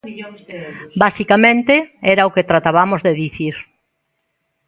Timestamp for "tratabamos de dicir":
2.51-3.55